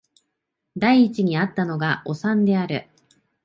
[0.79, 2.87] 第一に逢ったのがおさんである